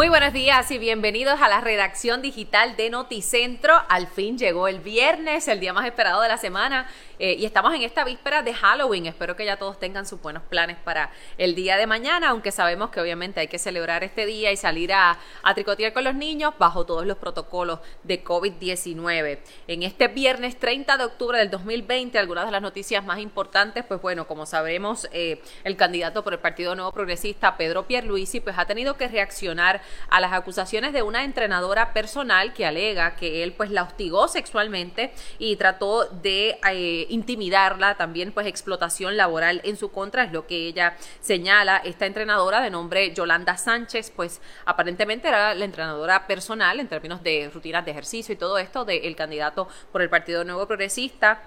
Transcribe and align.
Muy 0.00 0.08
buenos 0.08 0.32
días 0.32 0.70
y 0.70 0.78
bienvenidos 0.78 1.42
a 1.42 1.48
la 1.50 1.60
redacción 1.60 2.22
digital 2.22 2.74
de 2.74 2.88
Noticentro. 2.88 3.74
Al 3.90 4.06
fin 4.06 4.38
llegó 4.38 4.66
el 4.66 4.80
viernes, 4.80 5.46
el 5.46 5.60
día 5.60 5.74
más 5.74 5.84
esperado 5.84 6.22
de 6.22 6.28
la 6.28 6.38
semana, 6.38 6.88
eh, 7.20 7.36
y 7.38 7.44
estamos 7.44 7.74
en 7.74 7.82
esta 7.82 8.02
víspera 8.02 8.42
de 8.42 8.54
Halloween. 8.54 9.04
Espero 9.04 9.36
que 9.36 9.44
ya 9.44 9.58
todos 9.58 9.78
tengan 9.78 10.06
sus 10.06 10.22
buenos 10.22 10.42
planes 10.44 10.78
para 10.82 11.10
el 11.36 11.54
día 11.54 11.76
de 11.76 11.86
mañana, 11.86 12.30
aunque 12.30 12.50
sabemos 12.50 12.88
que 12.88 12.98
obviamente 12.98 13.40
hay 13.40 13.48
que 13.48 13.58
celebrar 13.58 14.02
este 14.02 14.24
día 14.24 14.50
y 14.52 14.56
salir 14.56 14.94
a, 14.94 15.18
tricotear 15.54 15.92
con 15.92 16.04
los 16.04 16.14
niños 16.14 16.54
bajo 16.58 16.86
todos 16.86 17.04
los 17.04 17.18
protocolos 17.18 17.80
de 18.04 18.24
COVID-19. 18.24 19.38
En 19.66 19.82
este 19.82 20.08
viernes 20.08 20.58
30 20.58 20.96
de 20.96 21.04
octubre 21.04 21.36
del 21.36 21.50
2020, 21.50 22.18
algunas 22.18 22.46
de 22.46 22.52
las 22.52 22.62
noticias 22.62 23.04
más 23.04 23.18
importantes, 23.18 23.84
pues 23.84 24.00
bueno, 24.00 24.26
como 24.26 24.46
sabremos, 24.46 25.06
eh, 25.12 25.42
el 25.64 25.76
candidato 25.76 26.24
por 26.24 26.32
el 26.32 26.38
Partido 26.38 26.74
Nuevo 26.74 26.92
Progresista, 26.92 27.58
Pedro 27.58 27.86
Pierluisi, 27.86 28.40
pues 28.40 28.56
ha 28.56 28.64
tenido 28.64 28.96
que 28.96 29.08
reaccionar 29.08 29.82
a 30.08 30.20
las 30.20 30.32
acusaciones 30.32 30.94
de 30.94 31.02
una 31.02 31.22
entrenadora 31.24 31.92
personal 31.92 32.54
que 32.54 32.64
alega 32.64 33.16
que 33.16 33.42
él 33.42 33.52
pues 33.52 33.70
la 33.70 33.82
hostigó 33.82 34.26
sexualmente 34.26 35.12
y 35.38 35.56
trató 35.56 36.06
de 36.06 36.58
eh, 36.72 37.06
intimidarla, 37.10 37.96
también 37.96 38.32
pues 38.32 38.46
explotación 38.46 39.16
laboral 39.16 39.60
en 39.64 39.76
su 39.76 39.90
contra, 39.90 40.24
es 40.24 40.32
lo 40.32 40.46
que 40.46 40.66
ella 40.66 40.96
señala. 41.20 41.78
Esta 41.78 42.06
entrenadora 42.06 42.60
de 42.60 42.70
nombre 42.70 43.12
Yolanda 43.12 43.56
Sánchez, 43.56 44.12
pues 44.14 44.40
aparentemente 44.64 45.28
era 45.28 45.54
la 45.54 45.64
entrenadora 45.64 46.26
personal 46.26 46.80
en 46.80 46.88
términos 46.88 47.22
de 47.22 47.50
rutinas 47.52 47.84
de 47.84 47.90
ejercicio 47.90 48.32
y 48.32 48.38
todo 48.38 48.58
esto 48.58 48.84
del 48.84 49.16
candidato 49.16 49.68
por 49.92 50.02
el 50.02 50.08
Partido 50.08 50.44
Nuevo 50.44 50.66
Progresista 50.66 51.42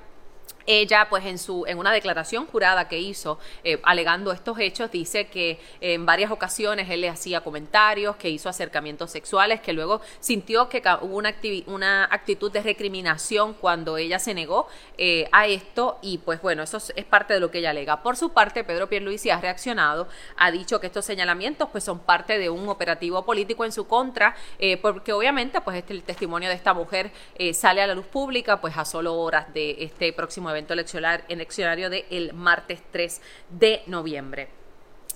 ella, 0.66 1.08
pues 1.10 1.26
en 1.26 1.38
su 1.38 1.66
en 1.68 1.78
una 1.78 1.92
declaración 1.92 2.46
jurada 2.48 2.88
que 2.88 3.00
hizo 3.00 3.40
eh, 3.64 3.80
alegando 3.84 4.32
estos 4.32 4.60
hechos, 4.60 4.92
dice 4.92 5.28
que 5.28 5.60
en 5.82 6.06
varias 6.06 6.32
ocasiones 6.32 6.90
él 6.90 7.02
le 7.02 7.10
hacía 7.10 7.42
comentarios, 7.42 8.16
que 8.16 8.30
hizo 8.30 8.50
acercamientos 8.50 9.12
sexuales, 9.12 9.62
que 9.62 9.74
luego 9.74 10.02
sintió 10.20 10.70
que 10.70 10.82
hubo 11.02 11.18
una, 11.18 11.36
una 11.68 12.06
actitud 12.06 12.52
de 12.52 12.62
recriminación 12.62 13.54
cuando 13.54 13.98
ella 13.98 14.20
se 14.20 14.34
negó 14.34 14.68
eh, 14.98 15.28
a 15.32 15.48
esto 15.48 16.00
y 16.02 16.20
pues 16.20 16.42
bueno, 16.42 16.64
eso 16.64 16.78
es 16.78 17.06
parte 17.06 17.34
de 17.34 17.40
lo 17.40 17.52
que 17.52 17.60
ella 17.60 17.72
alega. 17.72 18.02
Por 18.02 18.16
su 18.18 18.32
parte, 18.32 18.64
Pedro 18.64 18.88
Pierluisi 18.88 19.30
ha 19.30 19.40
reaccionado, 19.40 20.08
ha 20.38 20.52
dicho 20.52 20.80
que 20.80 20.88
estos 20.88 21.06
señalamientos 21.06 21.70
pues 21.72 21.84
son 21.84 22.00
parte 22.00 22.38
de 22.38 22.50
un 22.50 22.70
operativo 22.70 23.26
político 23.26 23.66
en 23.66 23.72
su 23.72 23.88
contra, 23.88 24.36
eh, 24.60 24.78
porque 24.78 25.14
obviamente 25.14 25.62
pues 25.62 25.78
este 25.78 25.94
el 25.94 26.04
testimonio 26.04 26.50
de 26.50 26.56
esta 26.56 26.74
mujer 26.74 27.12
sale 27.54 27.82
a 27.82 27.88
la 27.88 27.94
luz 27.94 28.06
pública 28.08 28.60
pues 28.60 28.76
a 28.78 28.86
solo 28.86 29.16
horas 29.16 29.54
de 29.54 29.76
este 29.80 30.12
próximo 30.14 30.50
evento 30.54 30.74
eleccionario 30.74 31.90
del 31.90 32.34
martes 32.34 32.82
3 32.92 33.22
de 33.50 33.84
noviembre. 33.88 34.50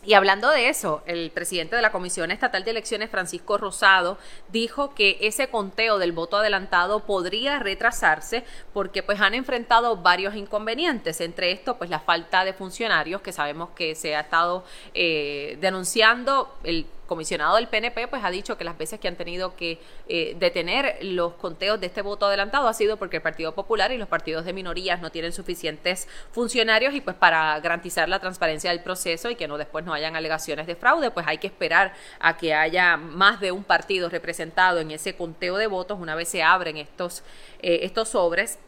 Y 0.08 0.14
hablando 0.14 0.50
de 0.50 0.70
eso, 0.70 1.02
el 1.06 1.32
presidente 1.32 1.76
de 1.76 1.82
la 1.82 1.92
Comisión 1.92 2.32
Estatal 2.32 2.64
de 2.64 2.72
Elecciones, 2.72 3.10
Francisco 3.10 3.58
Rosado, 3.58 4.18
dijo 4.50 4.96
que 4.96 5.18
ese 5.20 5.50
conteo 5.50 5.98
del 5.98 6.14
voto 6.14 6.38
adelantado 6.38 7.02
podría 7.02 7.60
retrasarse 7.60 8.46
porque 8.74 9.04
pues 9.04 9.20
han 9.20 9.34
enfrentado 9.34 9.98
varios 9.98 10.36
inconvenientes, 10.36 11.20
entre 11.20 11.52
estos 11.52 11.76
pues 11.76 11.90
la 11.90 12.00
falta 12.00 12.46
de 12.46 12.54
funcionarios 12.54 13.22
que 13.22 13.34
sabemos 13.34 13.72
que 13.72 13.96
se 13.96 14.16
ha 14.16 14.22
estado 14.22 14.64
eh, 14.94 15.58
denunciando 15.60 16.56
el 16.64 16.86
comisionado 17.08 17.56
del 17.56 17.68
PNP 17.68 18.08
pues 18.08 18.24
ha 18.24 18.30
dicho 18.30 18.58
que 18.58 18.64
las 18.64 18.78
veces 18.78 19.00
que 19.00 19.08
han 19.08 19.16
tenido 19.16 19.56
que 19.56 19.80
eh, 20.08 20.36
detener 20.40 20.98
los 21.02 21.34
conteos 21.34 21.80
de 21.80 21.88
este 21.88 22.02
voto 22.02 22.28
adelantado 22.28 22.68
ha 22.68 22.74
sido 22.74 22.98
porque 22.98 23.18
el 23.18 23.24
Partido 23.24 23.56
Popular 23.56 23.92
y 23.92 23.98
los 23.98 24.08
partidos 24.08 24.46
de 24.46 24.54
minorías 24.54 25.02
no 25.02 25.10
tienen 25.10 25.32
suficientes 25.32 26.08
funcionarios 26.32 26.94
y 26.94 27.02
pues 27.02 27.16
para 27.16 27.60
garantizar 27.60 28.08
la 28.10 28.20
transparencia 28.20 28.70
del 28.70 28.82
proceso 28.82 29.30
y 29.30 29.36
que 29.36 29.48
no 29.48 29.58
después 29.58 29.86
no 29.86 29.94
hayan 29.94 30.16
alegaciones 30.16 30.68
de 30.68 30.76
fraude, 30.76 31.12
pues 31.12 31.26
hay 31.28 31.38
que 31.38 31.48
esperar 31.48 31.94
a 32.20 32.38
que 32.38 32.54
haya 32.54 32.98
más 32.98 33.40
de 33.40 33.52
un 33.52 33.64
partido 33.64 34.10
representado 34.10 34.80
en 34.80 34.92
ese 34.92 35.16
conteo 35.16 35.58
de 35.58 35.68
votos 35.68 36.00
una 36.00 36.16
vez 36.16 36.28
se 36.28 36.44
abren 36.44 36.78
estos, 36.78 37.24
eh, 37.62 37.80
estos 37.84 38.10
sobres. 38.10 38.60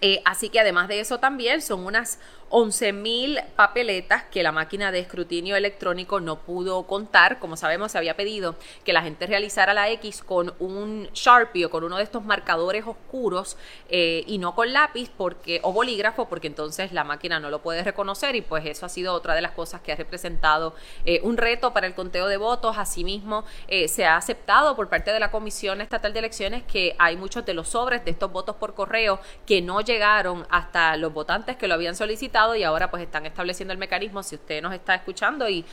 Eh, 0.00 0.22
así 0.24 0.48
que 0.48 0.60
además 0.60 0.88
de 0.88 1.00
eso 1.00 1.18
también 1.18 1.62
son 1.62 1.84
unas 1.84 2.18
11.000 2.50 3.44
papeletas 3.56 4.24
que 4.24 4.42
la 4.42 4.52
máquina 4.52 4.90
de 4.90 5.00
escrutinio 5.00 5.54
electrónico 5.56 6.20
no 6.20 6.38
pudo 6.40 6.84
contar. 6.86 7.38
Como 7.38 7.56
sabemos, 7.56 7.92
se 7.92 7.98
había 7.98 8.16
pedido 8.16 8.56
que 8.84 8.94
la 8.94 9.02
gente 9.02 9.26
realizara 9.26 9.74
la 9.74 9.90
X 9.90 10.22
con 10.22 10.54
un 10.58 11.08
Sharpie 11.12 11.66
o 11.66 11.70
con 11.70 11.84
uno 11.84 11.98
de 11.98 12.04
estos 12.04 12.24
marcadores 12.24 12.86
oscuros 12.86 13.58
eh, 13.90 14.24
y 14.26 14.38
no 14.38 14.54
con 14.54 14.72
lápiz 14.72 15.10
porque 15.14 15.60
o 15.62 15.72
bolígrafo, 15.72 16.28
porque 16.28 16.46
entonces 16.46 16.92
la 16.92 17.04
máquina 17.04 17.38
no 17.38 17.50
lo 17.50 17.60
puede 17.60 17.84
reconocer 17.84 18.34
y 18.34 18.40
pues 18.40 18.64
eso 18.64 18.86
ha 18.86 18.88
sido 18.88 19.12
otra 19.12 19.34
de 19.34 19.42
las 19.42 19.52
cosas 19.52 19.82
que 19.82 19.92
ha 19.92 19.96
representado 19.96 20.74
eh, 21.04 21.20
un 21.24 21.36
reto 21.36 21.74
para 21.74 21.86
el 21.86 21.94
conteo 21.94 22.28
de 22.28 22.38
votos. 22.38 22.78
Asimismo, 22.78 23.44
se 23.88 24.06
ha 24.06 24.16
aceptado 24.16 24.74
por 24.74 24.88
parte 24.88 25.12
de 25.12 25.20
la 25.20 25.30
Comisión 25.30 25.80
Estatal 25.80 26.12
de 26.12 26.20
Elecciones 26.20 26.62
que 26.62 26.96
hay 26.98 27.16
muchos 27.16 27.44
de 27.44 27.52
los 27.52 27.68
sobres 27.68 28.04
de 28.04 28.10
estos 28.10 28.32
votos 28.32 28.56
por 28.56 28.74
correo 28.74 29.20
que 29.46 29.60
no 29.60 29.80
llegaron 29.88 30.46
hasta 30.50 30.96
los 30.96 31.12
votantes 31.12 31.56
que 31.56 31.66
lo 31.66 31.74
habían 31.74 31.96
solicitado 31.96 32.54
y 32.54 32.62
ahora 32.62 32.90
pues 32.90 33.02
están 33.02 33.26
estableciendo 33.26 33.72
el 33.72 33.78
mecanismo. 33.78 34.22
Si 34.22 34.36
usted 34.36 34.62
nos 34.62 34.74
está 34.74 34.94
escuchando 34.94 35.48
y 35.48 35.64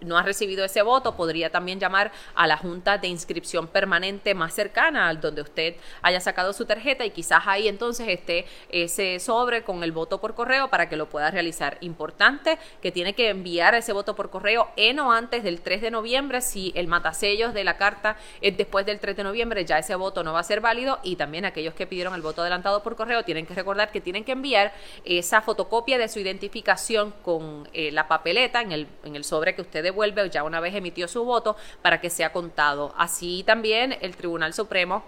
no 0.00 0.16
ha 0.16 0.22
recibido 0.22 0.64
ese 0.64 0.80
voto, 0.82 1.16
podría 1.16 1.50
también 1.50 1.80
llamar 1.80 2.12
a 2.34 2.46
la 2.46 2.56
Junta 2.56 2.96
de 2.96 3.08
Inscripción 3.08 3.66
Permanente 3.66 4.34
más 4.34 4.54
cercana, 4.54 5.08
al 5.08 5.20
donde 5.20 5.42
usted 5.42 5.76
haya 6.02 6.20
sacado 6.20 6.52
su 6.52 6.64
tarjeta 6.64 7.04
y 7.04 7.10
quizás 7.10 7.42
ahí 7.46 7.68
entonces 7.68 8.08
esté 8.08 8.46
ese 8.70 9.18
sobre 9.18 9.64
con 9.64 9.82
el 9.82 9.92
voto 9.92 10.20
por 10.20 10.34
correo 10.34 10.68
para 10.68 10.88
que 10.88 10.96
lo 10.96 11.08
pueda 11.10 11.30
realizar. 11.30 11.76
Importante 11.80 12.58
que 12.80 12.92
tiene 12.92 13.14
que 13.14 13.28
enviar 13.28 13.74
ese 13.74 13.92
voto 13.92 14.14
por 14.14 14.30
correo 14.30 14.70
en 14.76 15.00
o 15.00 15.12
antes 15.12 15.42
del 15.42 15.60
3 15.60 15.82
de 15.82 15.90
noviembre. 15.90 16.40
Si 16.40 16.72
el 16.76 16.86
matasellos 16.86 17.52
de 17.52 17.64
la 17.64 17.76
carta 17.76 18.16
es 18.40 18.56
después 18.56 18.86
del 18.86 19.00
3 19.00 19.16
de 19.16 19.24
noviembre, 19.24 19.64
ya 19.64 19.78
ese 19.78 19.96
voto 19.96 20.22
no 20.22 20.32
va 20.32 20.40
a 20.40 20.44
ser 20.44 20.60
válido 20.60 21.00
y 21.02 21.16
también 21.16 21.44
aquellos 21.44 21.74
que 21.74 21.88
pidieron 21.88 22.14
el 22.14 22.22
voto 22.22 22.42
adelantado 22.42 22.82
por 22.82 22.94
correo 22.94 23.24
tienen 23.24 23.46
que 23.46 23.63
recordar 23.64 23.90
que 23.90 24.02
tienen 24.02 24.24
que 24.24 24.32
enviar 24.32 24.72
esa 25.04 25.40
fotocopia 25.40 25.96
de 25.96 26.08
su 26.08 26.20
identificación 26.20 27.14
con 27.22 27.66
eh, 27.72 27.90
la 27.92 28.06
papeleta 28.08 28.60
en 28.60 28.72
el, 28.72 28.86
en 29.04 29.16
el 29.16 29.24
sobre 29.24 29.54
que 29.54 29.62
usted 29.62 29.82
devuelve 29.82 30.28
ya 30.28 30.44
una 30.44 30.60
vez 30.60 30.74
emitió 30.74 31.08
su 31.08 31.24
voto 31.24 31.56
para 31.80 31.98
que 32.00 32.10
sea 32.10 32.30
contado. 32.30 32.94
Así 32.98 33.42
también 33.46 33.96
el 34.02 34.16
Tribunal 34.16 34.52
Supremo 34.52 35.02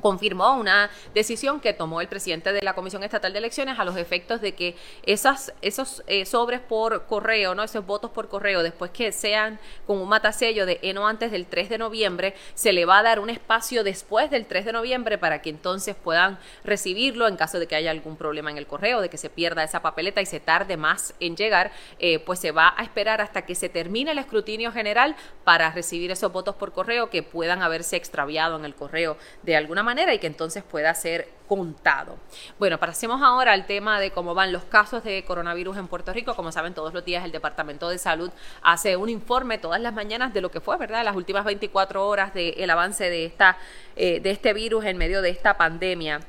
confirmó 0.00 0.56
una 0.56 0.90
decisión 1.14 1.60
que 1.60 1.72
tomó 1.72 2.00
el 2.00 2.08
presidente 2.08 2.52
de 2.52 2.62
la 2.62 2.74
Comisión 2.74 3.02
Estatal 3.02 3.32
de 3.32 3.38
Elecciones 3.38 3.78
a 3.78 3.84
los 3.84 3.96
efectos 3.96 4.40
de 4.40 4.54
que 4.54 4.76
esas, 5.04 5.52
esos 5.62 6.02
eh, 6.06 6.26
sobres 6.26 6.60
por 6.60 7.06
correo, 7.06 7.54
¿no? 7.54 7.62
esos 7.62 7.86
votos 7.86 8.10
por 8.10 8.28
correo, 8.28 8.62
después 8.62 8.90
que 8.90 9.12
sean 9.12 9.58
con 9.86 9.98
un 9.98 10.08
matasello 10.08 10.66
de 10.66 10.78
ENO 10.82 11.06
antes 11.06 11.30
del 11.30 11.46
3 11.46 11.68
de 11.68 11.78
noviembre, 11.78 12.34
se 12.54 12.72
le 12.72 12.84
va 12.84 12.98
a 12.98 13.02
dar 13.02 13.20
un 13.20 13.30
espacio 13.30 13.84
después 13.84 14.30
del 14.30 14.46
3 14.46 14.66
de 14.66 14.72
noviembre 14.72 15.18
para 15.18 15.40
que 15.40 15.50
entonces 15.50 15.94
puedan 15.94 16.38
recibirlo 16.64 17.28
en 17.28 17.36
caso 17.36 17.58
de 17.58 17.66
que 17.66 17.76
haya 17.76 17.90
algún 17.90 18.16
problema 18.16 18.50
en 18.50 18.58
el 18.58 18.66
correo, 18.66 19.00
de 19.00 19.08
que 19.08 19.18
se 19.18 19.30
pierda 19.30 19.62
esa 19.62 19.80
papeleta 19.80 20.20
y 20.20 20.26
se 20.26 20.40
tarde 20.40 20.76
más 20.76 21.14
en 21.20 21.36
llegar, 21.36 21.72
eh, 21.98 22.18
pues 22.18 22.40
se 22.40 22.50
va 22.50 22.74
a 22.76 22.82
esperar 22.82 23.20
hasta 23.20 23.42
que 23.42 23.54
se 23.54 23.68
termine 23.68 24.10
el 24.10 24.18
escrutinio 24.18 24.72
general 24.72 25.16
para 25.44 25.70
recibir 25.70 26.10
esos 26.10 26.32
votos 26.32 26.54
por 26.56 26.72
correo 26.72 27.10
que 27.10 27.22
puedan 27.22 27.62
haberse 27.62 27.96
extraviado 27.96 28.56
en 28.56 28.64
el 28.64 28.74
correo 28.74 29.16
de 29.42 29.56
alguna 29.56 29.82
manera 29.84 30.12
y 30.12 30.18
que 30.18 30.26
entonces 30.26 30.64
pueda 30.64 30.92
ser 30.94 31.28
contado. 31.46 32.16
Bueno, 32.58 32.78
pasemos 32.78 33.22
ahora 33.22 33.52
al 33.52 33.66
tema 33.66 34.00
de 34.00 34.10
cómo 34.10 34.34
van 34.34 34.52
los 34.52 34.64
casos 34.64 35.04
de 35.04 35.24
coronavirus 35.24 35.76
en 35.76 35.88
Puerto 35.88 36.12
Rico. 36.12 36.34
Como 36.34 36.50
saben, 36.50 36.74
todos 36.74 36.92
los 36.92 37.04
días 37.04 37.24
el 37.24 37.32
Departamento 37.32 37.88
de 37.88 37.98
Salud 37.98 38.30
hace 38.62 38.96
un 38.96 39.08
informe 39.08 39.58
todas 39.58 39.80
las 39.80 39.94
mañanas 39.94 40.34
de 40.34 40.40
lo 40.40 40.50
que 40.50 40.60
fue, 40.60 40.76
¿verdad? 40.76 41.04
Las 41.04 41.16
últimas 41.16 41.44
24 41.44 42.06
horas 42.06 42.34
del 42.34 42.68
avance 42.70 43.08
de, 43.08 43.26
esta, 43.26 43.58
eh, 43.94 44.20
de 44.20 44.30
este 44.30 44.52
virus 44.52 44.84
en 44.84 44.96
medio 44.96 45.22
de 45.22 45.30
esta 45.30 45.56
pandemia. 45.56 46.20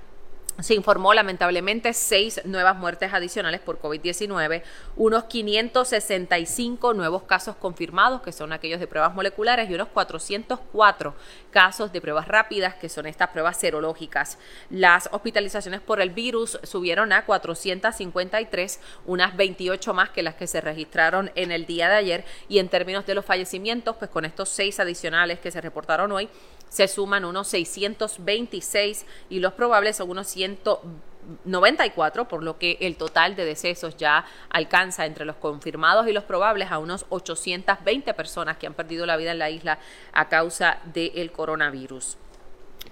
Se 0.61 0.73
informó 0.73 1.13
lamentablemente 1.13 1.93
seis 1.93 2.39
nuevas 2.45 2.77
muertes 2.77 3.13
adicionales 3.13 3.59
por 3.59 3.77
COVID-19, 3.81 4.63
unos 4.95 5.25
565 5.25 6.93
nuevos 6.93 7.23
casos 7.23 7.57
confirmados, 7.57 8.21
que 8.21 8.31
son 8.31 8.53
aquellos 8.53 8.79
de 8.79 8.87
pruebas 8.87 9.13
moleculares, 9.13 9.69
y 9.69 9.75
unos 9.75 9.89
404 9.89 11.13
casos 11.51 11.91
de 11.91 11.99
pruebas 11.99 12.29
rápidas, 12.29 12.75
que 12.75 12.87
son 12.87 13.05
estas 13.05 13.31
pruebas 13.31 13.57
serológicas. 13.57 14.37
Las 14.69 15.09
hospitalizaciones 15.11 15.81
por 15.81 15.99
el 15.99 16.11
virus 16.11 16.57
subieron 16.63 17.11
a 17.11 17.25
453, 17.25 18.79
unas 19.07 19.35
28 19.35 19.93
más 19.93 20.09
que 20.11 20.23
las 20.23 20.35
que 20.35 20.47
se 20.47 20.61
registraron 20.61 21.31
en 21.35 21.51
el 21.51 21.65
día 21.65 21.89
de 21.89 21.95
ayer. 21.95 22.25
Y 22.47 22.59
en 22.59 22.69
términos 22.69 23.05
de 23.05 23.15
los 23.15 23.25
fallecimientos, 23.25 23.97
pues 23.97 24.09
con 24.09 24.23
estos 24.23 24.47
seis 24.47 24.79
adicionales 24.79 25.39
que 25.39 25.51
se 25.51 25.59
reportaron 25.59 26.13
hoy, 26.13 26.29
se 26.69 26.87
suman 26.87 27.25
unos 27.25 27.47
626 27.47 29.05
y 29.29 29.39
los 29.39 29.53
probables 29.53 29.97
son 29.97 30.09
unos 30.09 30.27
194, 30.45 32.27
por 32.27 32.43
lo 32.43 32.57
que 32.57 32.77
el 32.81 32.95
total 32.95 33.35
de 33.35 33.45
decesos 33.45 33.97
ya 33.97 34.25
alcanza 34.49 35.05
entre 35.05 35.25
los 35.25 35.35
confirmados 35.35 36.07
y 36.07 36.13
los 36.13 36.23
probables 36.23 36.71
a 36.71 36.79
unos 36.79 37.05
820 37.09 38.13
personas 38.13 38.57
que 38.57 38.67
han 38.67 38.73
perdido 38.73 39.05
la 39.05 39.17
vida 39.17 39.31
en 39.31 39.39
la 39.39 39.49
isla 39.49 39.79
a 40.13 40.29
causa 40.29 40.79
del 40.93 41.31
coronavirus. 41.31 42.17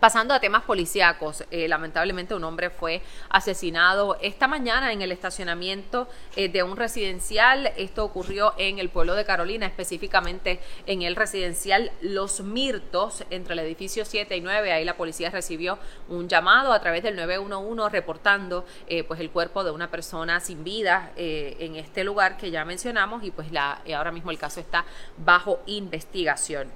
Pasando 0.04 0.34
a 0.34 0.42
temas 0.42 0.64
policíacos, 0.64 1.46
eh, 1.50 1.70
lamentablemente 1.70 2.36
un 2.36 2.44
hombre 2.44 2.70
fue 2.70 3.02
asesinado 3.30 4.18
esta 4.20 4.50
mañana 4.50 4.92
en 4.92 5.02
el 5.02 5.14
estacionamiento 5.14 6.10
eh, 6.36 6.50
de 6.50 6.62
un 6.62 6.76
residencial. 6.76 7.72
Esto 7.78 8.04
ocurrió 8.04 8.54
en 8.58 8.80
el 8.80 8.90
pueblo 8.90 9.16
de 9.16 9.24
Carolina, 9.24 9.66
específicamente 9.66 10.60
en 10.88 11.04
el 11.04 11.16
residencial 11.16 11.90
Los 12.02 12.42
Mirtos, 12.42 13.24
entre 13.30 13.54
el 13.54 13.60
edificio 13.60 14.04
7 14.04 14.36
y 14.36 14.42
9. 14.42 14.74
Ahí 14.74 14.84
la 14.84 14.98
policía 14.98 15.30
recibió 15.30 15.80
un 16.10 16.28
llamado 16.28 16.74
a 16.74 16.82
través 16.82 17.02
del 17.02 17.16
911 17.16 17.90
reportando 17.90 18.66
eh, 18.88 19.06
pues 19.06 19.22
el 19.22 19.30
cuerpo 19.30 19.64
de 19.64 19.72
una 19.72 19.90
persona 19.90 20.42
sin 20.42 20.66
vida 20.66 21.14
en 21.16 21.78
este 21.78 22.04
lugar 22.04 22.36
que 22.36 22.52
ya 22.52 22.66
mencionamos 22.66 23.24
y 23.24 23.32
pues 23.32 23.48
ahora 23.56 24.12
mismo 24.12 24.32
el 24.32 24.38
caso 24.38 24.60
está 24.60 24.84
bajo 25.18 25.62
investigación. 25.66 26.70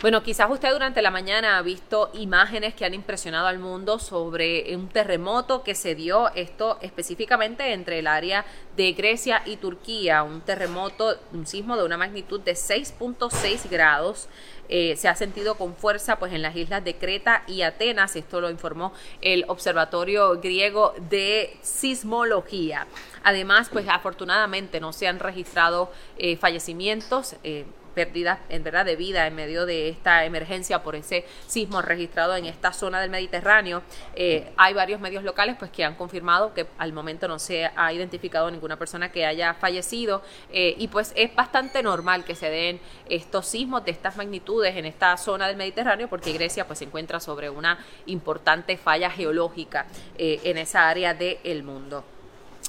Bueno, 0.00 0.22
quizás 0.22 0.50
usted 0.50 0.70
durante 0.72 1.02
la 1.02 1.10
mañana 1.10 1.58
ha 1.58 1.62
visto 1.62 2.10
imágenes 2.14 2.59
que 2.60 2.84
han 2.84 2.94
impresionado 2.94 3.46
al 3.46 3.58
mundo 3.58 3.98
sobre 3.98 4.76
un 4.76 4.88
terremoto 4.88 5.62
que 5.62 5.74
se 5.74 5.94
dio, 5.94 6.28
esto 6.34 6.78
específicamente 6.82 7.72
entre 7.72 7.98
el 7.98 8.06
área 8.06 8.44
de 8.76 8.92
Grecia 8.92 9.42
y 9.46 9.56
Turquía, 9.56 10.22
un 10.22 10.42
terremoto, 10.42 11.18
un 11.32 11.46
sismo 11.46 11.76
de 11.76 11.84
una 11.84 11.96
magnitud 11.96 12.40
de 12.40 12.52
6.6 12.52 13.70
grados. 13.70 14.28
Eh, 14.68 14.94
se 14.96 15.08
ha 15.08 15.16
sentido 15.16 15.56
con 15.56 15.74
fuerza 15.74 16.20
pues 16.20 16.32
en 16.32 16.42
las 16.42 16.54
islas 16.54 16.84
de 16.84 16.94
Creta 16.94 17.42
y 17.48 17.62
Atenas, 17.62 18.14
esto 18.14 18.40
lo 18.40 18.50
informó 18.50 18.92
el 19.20 19.44
Observatorio 19.48 20.40
Griego 20.40 20.94
de 21.10 21.56
Sismología. 21.62 22.86
Además, 23.24 23.68
pues 23.72 23.88
afortunadamente 23.88 24.80
no 24.80 24.92
se 24.92 25.08
han 25.08 25.18
registrado 25.18 25.90
eh, 26.18 26.36
fallecimientos. 26.36 27.34
Eh, 27.42 27.64
pérdidas 27.90 28.38
en 28.48 28.62
verdad 28.62 28.84
de 28.84 28.96
vida 28.96 29.26
en 29.26 29.34
medio 29.34 29.66
de 29.66 29.88
esta 29.88 30.24
emergencia 30.24 30.82
por 30.82 30.96
ese 30.96 31.24
sismo 31.46 31.82
registrado 31.82 32.36
en 32.36 32.46
esta 32.46 32.72
zona 32.72 33.00
del 33.00 33.10
Mediterráneo. 33.10 33.82
Eh, 34.14 34.52
hay 34.56 34.74
varios 34.74 35.00
medios 35.00 35.24
locales 35.24 35.56
pues 35.58 35.70
que 35.70 35.84
han 35.84 35.94
confirmado 35.94 36.54
que 36.54 36.66
al 36.78 36.92
momento 36.92 37.28
no 37.28 37.38
se 37.38 37.70
ha 37.74 37.92
identificado 37.92 38.50
ninguna 38.50 38.76
persona 38.76 39.10
que 39.12 39.26
haya 39.26 39.54
fallecido 39.54 40.22
eh, 40.52 40.74
y 40.78 40.88
pues 40.88 41.12
es 41.16 41.34
bastante 41.34 41.82
normal 41.82 42.24
que 42.24 42.34
se 42.34 42.50
den 42.50 42.80
estos 43.08 43.46
sismos 43.46 43.84
de 43.84 43.90
estas 43.90 44.16
magnitudes 44.16 44.76
en 44.76 44.86
esta 44.86 45.16
zona 45.16 45.46
del 45.48 45.56
Mediterráneo 45.56 46.08
porque 46.08 46.32
Grecia 46.32 46.66
pues 46.66 46.78
se 46.78 46.84
encuentra 46.84 47.20
sobre 47.20 47.50
una 47.50 47.78
importante 48.06 48.76
falla 48.76 49.10
geológica 49.10 49.86
eh, 50.16 50.40
en 50.44 50.58
esa 50.58 50.88
área 50.88 51.14
del 51.14 51.62
mundo. 51.62 52.04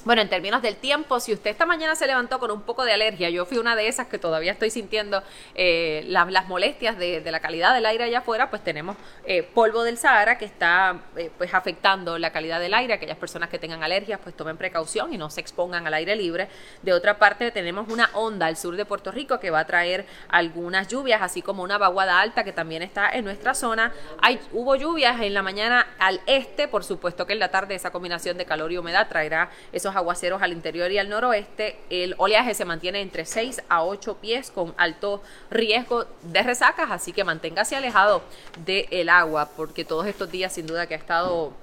Bueno, 0.03 0.23
en 0.23 0.29
términos 0.29 0.63
del 0.63 0.77
tiempo, 0.77 1.19
si 1.19 1.31
usted 1.31 1.51
esta 1.51 1.67
mañana 1.67 1.95
se 1.95 2.07
levantó 2.07 2.39
con 2.39 2.49
un 2.49 2.63
poco 2.63 2.83
de 2.83 2.91
alergia, 2.91 3.29
yo 3.29 3.45
fui 3.45 3.59
una 3.59 3.75
de 3.75 3.87
esas 3.87 4.07
que 4.07 4.17
todavía 4.17 4.51
estoy 4.51 4.71
sintiendo 4.71 5.21
eh, 5.53 6.03
las, 6.07 6.47
molestias 6.47 6.97
de, 6.97 7.21
la 7.23 7.39
calidad 7.39 7.75
del 7.75 7.85
aire 7.85 8.05
allá 8.05 8.19
afuera, 8.19 8.49
pues 8.49 8.63
tenemos 8.63 8.97
eh, 9.25 9.43
polvo 9.43 9.83
del 9.83 9.99
Sahara 9.99 10.39
que 10.39 10.45
está 10.45 11.01
eh, 11.15 11.29
pues 11.37 11.53
afectando 11.53 12.17
la 12.17 12.31
calidad 12.31 12.59
del 12.59 12.73
aire. 12.73 12.95
Aquellas 12.95 13.17
personas 13.17 13.49
que 13.49 13.59
tengan 13.59 13.83
alergias, 13.83 14.19
pues 14.23 14.35
tomen 14.35 14.57
precaución 14.57 15.13
y 15.13 15.19
no 15.19 15.29
se 15.29 15.39
expongan 15.39 15.85
al 15.85 15.93
aire 15.93 16.15
libre. 16.15 16.47
De 16.81 16.93
otra 16.93 17.19
parte, 17.19 17.51
tenemos 17.51 17.87
una 17.87 18.09
onda 18.13 18.47
al 18.47 18.57
sur 18.57 18.75
de 18.75 18.85
Puerto 18.85 19.11
Rico 19.11 19.39
que 19.39 19.51
va 19.51 19.59
a 19.59 19.67
traer 19.67 20.07
algunas 20.29 20.87
lluvias, 20.87 21.21
así 21.21 21.43
como 21.43 21.61
una 21.61 21.77
vaguada 21.77 22.19
alta 22.19 22.43
que 22.43 22.53
también 22.53 22.81
está 22.81 23.11
en 23.11 23.23
nuestra 23.23 23.53
zona. 23.53 23.93
Hay, 24.19 24.39
hubo 24.51 24.75
lluvias 24.75 25.21
en 25.21 25.35
la 25.35 25.43
mañana 25.43 25.85
al 25.99 26.21
este, 26.25 26.67
por 26.67 26.83
supuesto 26.83 27.27
que 27.27 27.33
en 27.33 27.39
la 27.39 27.51
tarde 27.51 27.75
esa 27.75 27.91
combinación 27.91 28.35
de 28.39 28.45
calor 28.45 28.71
y 28.71 28.79
humedad 28.79 29.07
traerá 29.07 29.51
esos 29.71 29.90
aguaceros 29.95 30.41
al 30.41 30.53
interior 30.53 30.91
y 30.91 30.97
al 30.97 31.09
noroeste. 31.09 31.77
El 31.89 32.15
oleaje 32.17 32.53
se 32.53 32.65
mantiene 32.65 33.01
entre 33.01 33.25
6 33.25 33.63
a 33.69 33.83
8 33.83 34.17
pies 34.17 34.51
con 34.51 34.73
alto 34.77 35.21
riesgo 35.49 36.05
de 36.21 36.43
resacas, 36.43 36.91
así 36.91 37.13
que 37.13 37.23
manténgase 37.23 37.75
alejado 37.75 38.21
del 38.65 39.09
agua 39.09 39.49
porque 39.55 39.85
todos 39.85 40.07
estos 40.07 40.31
días 40.31 40.53
sin 40.53 40.67
duda 40.67 40.87
que 40.87 40.95
ha 40.95 40.97
estado 40.97 41.53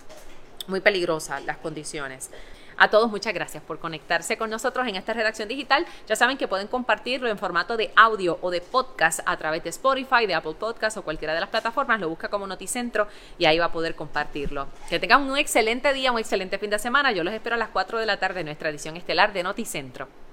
muy 0.67 0.81
peligrosa 0.81 1.41
las 1.41 1.57
condiciones. 1.57 2.31
A 2.81 2.91
todos 2.91 3.11
muchas 3.11 3.35
gracias 3.35 3.61
por 3.63 3.81
conectarse 3.81 4.39
con 4.39 4.51
nosotros 4.51 4.87
en 4.87 4.95
esta 4.95 5.13
redacción 5.13 5.49
digital. 5.49 5.85
Ya 6.07 6.15
saben 6.15 6.39
que 6.39 6.47
pueden 6.47 6.69
compartirlo 6.69 7.29
en 7.29 7.37
formato 7.37 7.77
de 7.77 7.91
audio 7.97 8.39
o 8.41 8.53
de 8.53 8.61
podcast 8.61 9.19
a 9.27 9.37
través 9.37 9.65
de 9.65 9.71
Spotify, 9.71 10.27
de 10.27 10.35
Apple 10.35 10.55
Podcast 10.55 10.97
o 10.97 11.03
cualquiera 11.03 11.35
de 11.35 11.41
las 11.41 11.49
plataformas. 11.49 12.01
Lo 12.01 12.09
busca 12.09 12.29
como 12.29 12.47
Noticentro 12.47 13.09
y 13.37 13.47
ahí 13.47 13.59
va 13.59 13.67
a 13.67 13.73
poder 13.73 13.97
compartirlo. 13.97 14.69
Que 14.89 15.01
tengan 15.01 15.29
un 15.29 15.37
excelente 15.37 15.93
día, 15.93 16.13
un 16.13 16.21
excelente 16.21 16.57
fin 16.59 16.71
de 16.71 16.79
semana. 16.79 17.11
Yo 17.11 17.25
los 17.25 17.35
espero 17.35 17.57
a 17.57 17.59
las 17.59 17.71
4 17.71 17.99
de 17.99 18.07
la 18.07 18.19
tarde 18.19 18.41
en 18.41 18.47
nuestra 18.47 18.69
edición 18.69 18.97
estelar 18.97 19.33
de 19.33 19.43
Noticentro. 19.43 20.28